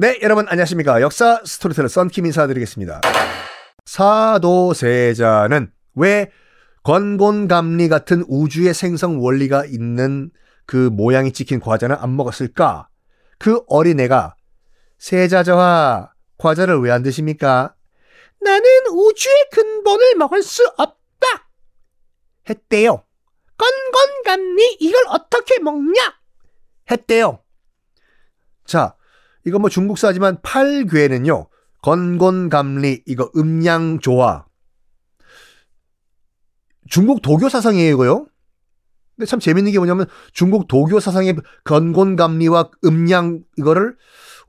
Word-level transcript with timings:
네, 0.00 0.18
여러분 0.22 0.46
안녕하십니까. 0.48 1.00
역사 1.00 1.40
스토리텔러 1.44 1.88
썬킴 1.88 2.24
인사드리겠습니다. 2.26 3.00
사도세자는 3.84 5.72
왜 5.96 6.30
건곤감리 6.84 7.88
같은 7.88 8.24
우주의 8.28 8.72
생성 8.72 9.22
원리가 9.22 9.64
있는 9.64 10.30
그 10.66 10.76
모양이 10.92 11.32
찍힌 11.32 11.58
과자는 11.58 11.96
안 11.98 12.14
먹었을까? 12.16 12.88
그 13.38 13.62
어린애가 13.66 14.36
세자저하 14.98 16.12
과자를 16.38 16.80
왜 16.80 16.90
안 16.92 17.02
드십니까? 17.02 17.74
나는 18.40 18.64
우주의 18.92 19.34
근본을 19.50 20.14
먹을 20.16 20.42
수 20.44 20.64
없다. 20.76 21.48
했대요. 22.48 23.02
건건감리 23.56 24.76
이걸 24.78 25.02
어떻게 25.08 25.58
먹냐? 25.58 26.14
했대요. 26.90 27.42
자, 28.64 28.94
이거 29.48 29.58
뭐 29.58 29.68
중국사지만 29.70 30.38
팔괘는요. 30.42 31.48
건곤감리 31.82 33.02
이거 33.06 33.30
음양조화 33.36 34.44
중국 36.90 37.22
도교 37.22 37.48
사상이에요 37.48 37.92
이거요. 37.92 38.26
근데 39.16 39.26
참 39.26 39.40
재밌는 39.40 39.72
게 39.72 39.78
뭐냐면 39.78 40.06
중국 40.32 40.68
도교 40.68 41.00
사상의 41.00 41.36
건곤감리와 41.64 42.70
음양 42.84 43.42
이거를 43.56 43.96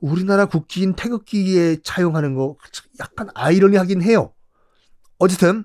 우리나라 0.00 0.46
국기인 0.46 0.94
태극기에 0.94 1.78
차용하는 1.82 2.34
거 2.34 2.56
약간 3.00 3.28
아이러니하긴 3.34 4.02
해요. 4.02 4.32
어쨌든 5.18 5.64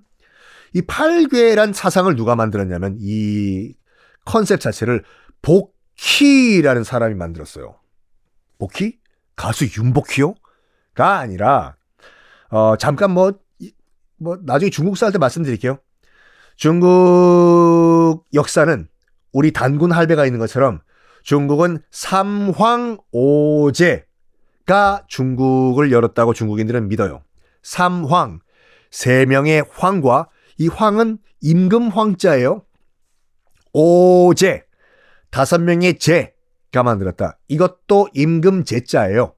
이 0.73 0.81
팔괘란 0.81 1.73
사상을 1.73 2.13
누가 2.15 2.35
만들었냐면 2.35 2.97
이 2.99 3.73
컨셉 4.25 4.59
자체를 4.59 5.03
복희라는 5.41 6.83
사람이 6.83 7.15
만들었어요. 7.15 7.79
복희? 8.57 8.99
가수 9.35 9.65
윤복희요?가 9.65 11.19
아니라 11.19 11.75
어 12.49 12.75
잠깐 12.77 13.11
뭐뭐 13.11 13.33
뭐 14.17 14.37
나중에 14.41 14.69
중국 14.69 14.97
살때 14.97 15.17
말씀드릴게요. 15.17 15.79
중국 16.55 18.23
역사는 18.33 18.87
우리 19.33 19.51
단군 19.51 19.91
할배가 19.91 20.25
있는 20.25 20.39
것처럼 20.39 20.79
중국은 21.23 21.79
삼황오제가 21.91 22.95
중국을 25.07 25.91
열었다고 25.91 26.33
중국인들은 26.33 26.87
믿어요. 26.87 27.21
삼황 27.61 28.39
세 28.91 29.25
명의 29.25 29.65
황과 29.71 30.29
이 30.57 30.67
황은 30.69 31.17
임금 31.41 31.89
황자예요. 31.89 32.63
오제 33.73 34.63
다섯 35.31 35.59
명의 35.59 35.99
제가 35.99 36.34
만들었다. 36.83 37.37
이것도 37.47 38.09
임금 38.13 38.65
제자예요. 38.65 39.33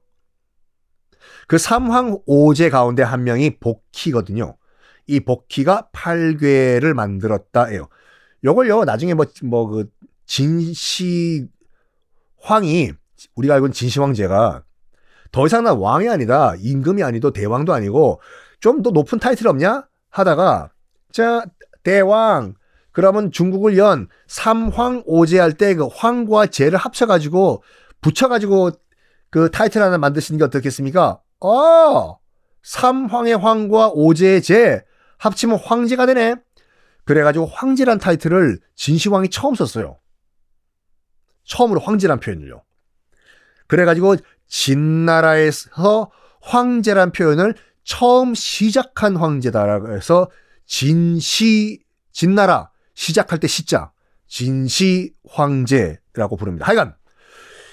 그 1.46 1.58
삼황 1.58 2.18
오제 2.26 2.70
가운데 2.70 3.02
한 3.02 3.24
명이 3.24 3.58
복희거든요. 3.58 4.56
이 5.06 5.20
복희가 5.20 5.88
팔괘를 5.92 6.94
만들었다예요. 6.94 7.88
요걸요 8.44 8.84
나중에 8.84 9.14
뭐 9.14 9.26
뭐 9.44 9.66
그 9.66 9.88
진시 10.26 11.48
황이 12.40 12.92
우리가 13.34 13.54
알고 13.54 13.66
있는 13.66 13.72
진시 13.72 13.98
황제가 13.98 14.62
더 15.32 15.46
이상 15.46 15.64
나 15.64 15.74
왕이 15.74 16.08
아니다 16.08 16.54
임금이 16.60 17.02
아니도 17.02 17.32
대왕도 17.32 17.72
아니고 17.72 18.20
좀 18.60 18.82
더 18.82 18.90
높은 18.90 19.18
타이틀 19.18 19.48
없냐 19.48 19.86
하다가 20.10 20.70
자 21.12 21.44
대왕 21.82 22.54
그러면 22.98 23.30
중국을 23.30 23.78
연 23.78 24.08
삼황 24.26 25.04
오제 25.06 25.38
할 25.38 25.52
때 25.52 25.76
그 25.76 25.86
황과 25.86 26.46
제를 26.46 26.78
합쳐가지고 26.80 27.62
붙여가지고 28.00 28.72
그 29.30 29.52
타이틀 29.52 29.82
하나 29.82 29.98
만드시는 29.98 30.36
게 30.38 30.44
어떻겠습니까? 30.44 31.20
어 31.38 32.18
삼황의 32.64 33.36
황과 33.36 33.90
오제의 33.90 34.42
제 34.42 34.82
합치면 35.18 35.60
황제가 35.60 36.06
되네. 36.06 36.34
그래가지고 37.04 37.46
황제란 37.46 37.98
타이틀을 37.98 38.58
진시황이 38.74 39.28
처음 39.30 39.54
썼어요. 39.54 40.00
처음으로 41.44 41.78
황제란 41.78 42.18
표현을요. 42.18 42.64
그래가지고 43.68 44.16
진나라에서 44.48 46.10
황제란 46.40 47.12
표현을 47.12 47.54
처음 47.84 48.34
시작한 48.34 49.16
황제다라고 49.16 49.92
해서 49.94 50.28
진시 50.66 51.84
진나라 52.10 52.72
시작할 52.98 53.38
때 53.38 53.46
시자 53.46 53.92
진시 54.26 55.14
황제라고 55.28 56.36
부릅니다. 56.36 56.66
하여간 56.66 56.96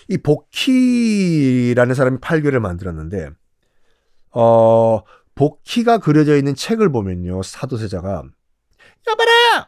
이 0.07 0.19
복희라는 0.19 1.95
사람이 1.95 2.19
팔괘를 2.21 2.59
만들었는데 2.59 3.31
어 4.35 5.01
복희가 5.33 5.97
그려져 5.97 6.37
있는 6.37 6.53
책을 6.53 6.91
보면요 6.91 7.41
사도세자가 7.41 8.23
여봐라! 9.07 9.67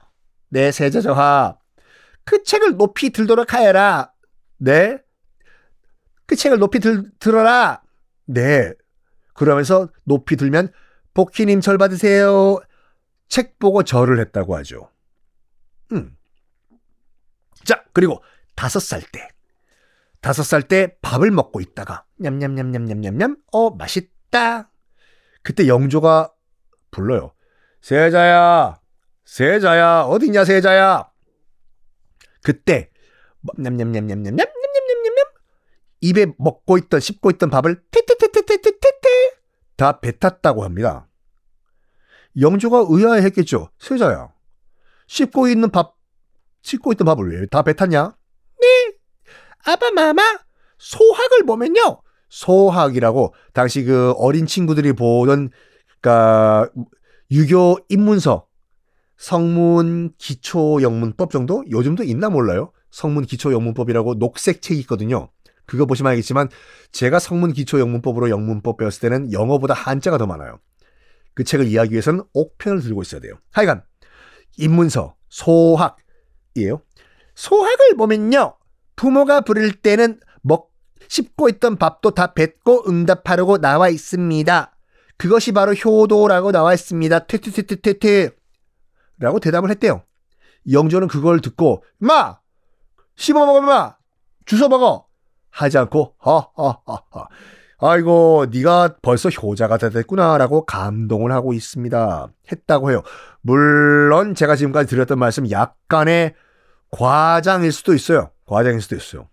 내 0.50 0.72
세자 0.72 1.02
저하 1.02 1.58
그 2.24 2.44
책을 2.44 2.78
높이 2.78 3.10
들도록 3.10 3.56
하여라! 3.56 4.14
네? 4.58 5.00
그 6.28 6.36
책을 6.36 6.60
높이 6.60 6.80
들, 6.80 7.10
들어라! 7.18 7.82
네. 8.26 8.74
그러면서 9.34 9.90
높이 10.04 10.36
들면 10.36 10.72
복희님 11.16 11.62
절 11.62 11.80
받으세요. 11.80 12.60
책 13.28 13.58
보고 13.58 13.82
절을 13.84 14.20
했다고 14.20 14.56
하죠 14.58 14.90
음. 15.92 16.18
자, 17.64 17.84
그리고 17.94 18.22
다섯 18.56 18.80
살 18.80 19.02
때. 19.02 19.28
다섯 20.22 20.44
살 20.44 20.64
때 20.64 20.98
밥을 21.02 21.32
먹고 21.32 21.62
있다가 21.62 22.06
냠냠냠냠냠냠냠 22.18 23.38
어 23.52 23.70
맛있다. 23.70 24.72
그때 25.44 25.68
영조가 25.68 26.34
불러요. 26.92 27.34
세자야, 27.82 28.80
세자야 29.26 30.02
어디냐 30.02 30.44
세자야. 30.44 31.10
그때 32.44 32.90
냠냠냠냠냠냠 33.58 34.24
냠냠냠냠 34.36 35.26
입에 36.02 36.28
먹고 36.38 36.78
있던 36.78 37.00
씹고 37.00 37.32
있던 37.32 37.50
밥을 37.50 37.82
테테테테테테테 37.92 39.08
다 39.76 40.00
뱉었다고 40.00 40.64
합니다. 40.64 41.08
영조가 42.40 42.86
의아해했겠죠. 42.90 43.70
세자야, 43.80 44.32
씹고 45.08 45.48
있는 45.48 45.70
밥, 45.70 45.96
씹고 46.62 46.92
있던 46.94 47.06
밥을 47.06 47.32
왜 47.42 47.46
다 47.48 47.64
뱉었냐? 47.64 48.16
네, 48.62 48.94
아바마마 49.66 50.22
소학을 50.78 51.46
보면요. 51.46 52.02
소학이라고 52.30 53.34
당시 53.54 53.84
그 53.84 54.12
어린 54.18 54.46
친구들이 54.46 54.94
보던 54.94 55.50
그니까 56.02 56.70
유교 57.32 57.78
입문서 57.90 58.48
성문 59.18 60.12
기초 60.18 60.82
영문법 60.82 61.32
정도 61.32 61.64
요즘도 61.70 62.04
있나 62.04 62.30
몰라요. 62.30 62.72
성문 62.92 63.26
기초 63.26 63.52
영문법이라고 63.54 64.16
녹색 64.20 64.62
책이 64.62 64.80
있거든요. 64.82 65.30
그거 65.66 65.86
보시면 65.86 66.12
알겠지만 66.12 66.50
제가 66.92 67.20
성문 67.20 67.54
기초 67.54 67.80
영문법으로 67.80 68.30
영문법 68.30 68.78
배웠을 68.78 69.02
때는 69.02 69.34
영어보다 69.34 69.74
한자가 69.74 70.18
더 70.18 70.26
많아요. 70.28 70.60
그 71.34 71.44
책을 71.44 71.68
이해하기 71.68 71.92
위해서는 71.92 72.24
옥편을 72.34 72.82
들고 72.82 73.02
있어야 73.02 73.22
돼요. 73.22 73.34
하여간 73.52 73.84
입문서 74.58 75.16
소학이에요. 75.30 76.82
소학을 77.36 77.96
보면요. 77.98 78.58
부모가 78.96 79.42
부를 79.42 79.74
때는 79.74 80.20
먹 80.42 80.72
씹고 81.08 81.50
있던 81.50 81.78
밥도 81.78 82.12
다 82.12 82.34
뱉고 82.34 82.90
응답하려고 82.90 83.60
나와 83.60 83.90
있습니다. 83.90 84.76
그것이 85.18 85.52
바로 85.52 85.74
효도라고 85.74 86.52
나와 86.52 86.74
있습니다. 86.74 87.20
퇴퇴퇴퇴퇴퇴 87.28 88.30
라고 89.20 89.40
대답을 89.40 89.70
했대요. 89.72 90.04
영조는 90.72 91.08
그걸 91.08 91.42
듣고 91.42 91.84
마 91.98 92.40
씹어 93.16 93.46
먹어 93.46 93.62
마 93.62 93.96
주워 94.46 94.70
먹어 94.70 95.08
하지 95.50 95.78
않고 95.78 96.16
허허허허 96.24 97.28
아이고 97.80 98.48
네가 98.52 98.98
벌써 99.02 99.30
효자가 99.30 99.78
됐구나라고 99.78 100.66
감동을 100.66 101.32
하고 101.32 101.54
있습니다. 101.54 102.28
했다고 102.52 102.92
해요. 102.92 103.04
물론 103.42 104.34
제가 104.36 104.56
지금까지 104.56 104.90
드렸던 104.90 105.20
말씀 105.20 105.50
약간의 105.50 106.34
과장일 106.92 107.72
수도 107.72 107.94
있어요. 107.94 108.32
과장일 108.46 108.82
수도 108.82 108.96
있어요. 108.96 109.30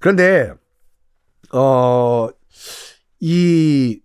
그런데 0.00 0.52
어 1.52 2.30
이 3.26 4.00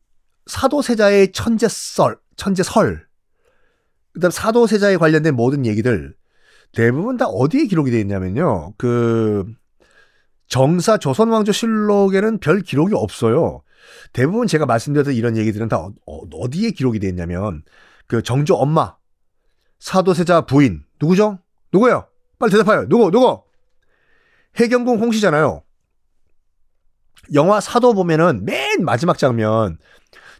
사도세자의 0.45 1.33
천재설, 1.33 2.17
천재설, 2.37 3.05
그다음 4.13 4.31
사도세자에 4.31 4.95
관련된 4.95 5.35
모든 5.35 5.65
얘기들 5.65 6.15
대부분 6.71 7.17
다 7.17 7.25
어디에 7.25 7.65
기록이 7.65 7.91
되어 7.91 7.99
있냐면요. 7.99 8.75
그 8.77 9.45
정사 10.49 10.97
조선왕조실록에는 10.97 12.39
별 12.39 12.61
기록이 12.61 12.93
없어요. 12.95 13.61
대부분 14.11 14.47
제가 14.47 14.65
말씀드렸던 14.65 15.13
이런 15.13 15.37
얘기들은 15.37 15.69
다 15.69 15.77
어, 15.77 16.17
어디에 16.33 16.71
기록이 16.71 16.99
되어 16.99 17.09
있냐면 17.09 17.63
그 18.07 18.23
정조 18.23 18.55
엄마, 18.55 18.95
사도세자 19.79 20.41
부인 20.41 20.83
누구죠? 20.99 21.39
누구요? 21.71 22.07
빨리 22.39 22.51
대답해요. 22.51 22.89
누구? 22.89 23.11
누구? 23.11 23.43
해경궁 24.55 24.99
홍씨잖아요. 24.99 25.61
영화 27.35 27.59
사도 27.59 27.93
보면은 27.93 28.43
맨 28.43 28.83
마지막 28.83 29.17
장면 29.19 29.77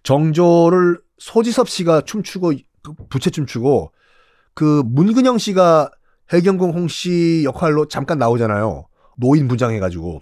정조를 0.02 1.00
소지섭 1.20 1.70
씨가 1.70 2.02
춤추고 2.02 2.54
그 2.82 2.94
부채 3.10 3.30
춤추고 3.30 3.92
그 4.56 4.82
문근영 4.86 5.38
씨가 5.38 5.92
해경궁 6.34 6.72
홍씨 6.72 7.44
역할로 7.46 7.88
잠깐 7.88 8.18
나오잖아요. 8.18 8.89
노인 9.20 9.48
분장해가지고. 9.48 10.22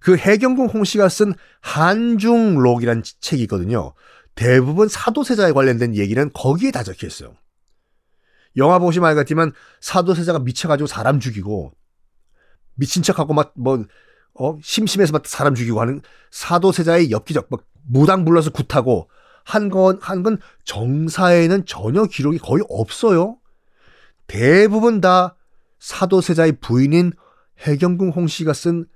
그 0.00 0.16
해경궁 0.16 0.66
홍씨가 0.66 1.08
쓴 1.08 1.34
한중록이란 1.62 3.02
책이 3.20 3.42
있거든요. 3.44 3.94
대부분 4.34 4.88
사도세자에 4.88 5.52
관련된 5.52 5.94
얘기는 5.96 6.30
거기에 6.32 6.70
다 6.70 6.82
적혀 6.82 7.06
있어요. 7.06 7.34
영화 8.56 8.78
보시면 8.78 9.08
알겠지만 9.10 9.52
사도세자가 9.80 10.40
미쳐가지고 10.40 10.86
사람 10.86 11.20
죽이고 11.20 11.72
미친 12.74 13.02
척하고 13.02 13.32
막뭐 13.32 13.86
어, 14.34 14.58
심심해서 14.62 15.12
막 15.12 15.26
사람 15.26 15.54
죽이고 15.54 15.80
하는 15.80 16.00
사도세자의 16.32 17.10
엽기적, 17.10 17.46
막 17.50 17.64
무당 17.86 18.24
불러서 18.24 18.50
굿하고 18.50 19.08
한 19.44 19.68
건, 19.68 19.98
한 20.02 20.22
건 20.22 20.38
정사에는 20.64 21.66
전혀 21.66 22.04
기록이 22.04 22.38
거의 22.38 22.64
없어요. 22.68 23.38
대부분 24.26 25.00
다 25.00 25.36
사도세자의 25.84 26.60
부인인 26.60 27.12
해경궁 27.58 28.08
홍씨가 28.08 28.54
쓴 28.54 28.86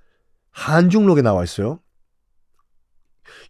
한중록에 0.51 1.21
나와 1.21 1.45
있어요. 1.45 1.81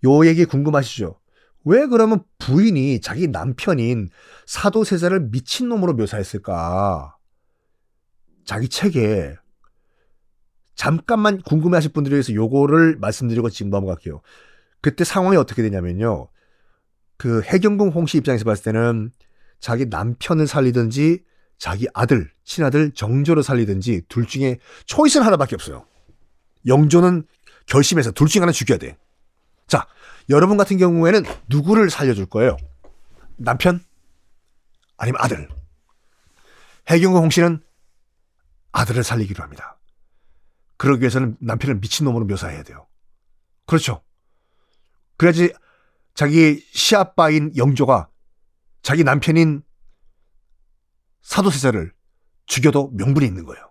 요 0.05 0.27
얘기 0.27 0.45
궁금하시죠? 0.45 1.21
왜 1.65 1.87
그러면 1.87 2.25
부인이 2.39 3.01
자기 3.01 3.29
남편인 3.29 4.09
사도세자를 4.47 5.29
미친놈으로 5.31 5.95
묘사했을까? 5.95 7.17
자기 8.45 8.69
책에 8.69 9.37
잠깐만 10.75 11.41
궁금해하실 11.41 11.93
분들을 11.93 12.17
위해서 12.17 12.35
요거를 12.35 12.97
말씀드리고 12.99 13.51
지금 13.51 13.71
넘어갈게요. 13.71 14.21
그때 14.81 15.05
상황이 15.05 15.37
어떻게 15.37 15.63
되냐면요. 15.63 16.29
그 17.17 17.43
해경궁 17.43 17.91
홍씨 17.91 18.19
입장에서 18.19 18.45
봤을 18.45 18.65
때는 18.65 19.13
자기 19.61 19.87
남편을 19.87 20.49
살리든지 20.49 21.28
자기 21.59 21.87
아들, 21.93 22.31
친아들 22.45 22.93
정조를 22.93 23.43
살리든지 23.43 24.03
둘 24.09 24.27
중에 24.27 24.59
초이스는 24.87 25.27
하나밖에 25.27 25.57
없어요. 25.57 25.87
영조는 26.67 27.27
결심해서 27.67 28.13
둘 28.13 28.29
중에 28.29 28.41
하나 28.41 28.53
죽여야 28.53 28.79
돼. 28.79 28.97
자, 29.67 29.87
여러분 30.31 30.57
같은 30.57 30.79
경우에는 30.79 31.25
누구를 31.49 31.91
살려줄 31.91 32.27
거예요? 32.27 32.57
남편? 33.37 33.85
아니면 34.97 35.21
아들? 35.23 35.49
해경궁 36.89 37.23
홍씨는 37.23 37.63
아들을 38.73 39.03
살리기로 39.03 39.43
합니다. 39.43 39.79
그러기 40.77 41.03
위해서는 41.03 41.37
남편을 41.41 41.77
미친놈으로 41.77 42.25
묘사해야 42.27 42.63
돼요. 42.63 42.87
그렇죠. 43.67 44.03
그래야지 45.17 45.53
자기 46.15 46.65
시아빠인 46.73 47.53
영조가 47.57 48.09
자기 48.83 49.05
남편인 49.05 49.63
사도세자를 51.29 51.93
죽여도 52.47 52.91
명분이 52.95 53.27
있는 53.27 53.45
거예요. 53.45 53.63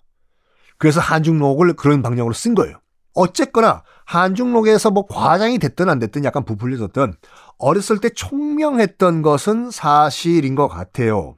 그래서 0.77 1.01
한중록을 1.01 1.73
그런 1.73 2.03
방향으로 2.03 2.33
쓴 2.33 2.53
거예요. 2.53 2.79
어쨌거나 3.15 3.83
한중록에서 4.05 4.91
뭐 4.91 5.07
과장이 5.07 5.57
됐든 5.57 5.89
안 5.89 5.97
됐든 5.97 6.23
약간 6.23 6.45
부풀려졌던 6.45 7.15
어렸을 7.57 7.97
때 7.97 8.09
총명했던 8.09 9.23
것은 9.23 9.71
사실인 9.71 10.53
것 10.53 10.67
같아요. 10.67 11.35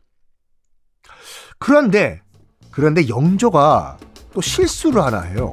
그런데 1.58 2.22
그런데 2.70 3.08
영조가 3.08 3.98
또 4.34 4.42
실수를 4.42 5.02
하나 5.02 5.22
해요. 5.22 5.50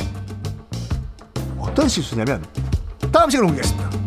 어떤 1.58 1.88
실수냐면 1.88 2.44
다음 3.12 3.30
시간에 3.30 3.46
공개하겠습니다. 3.46 4.06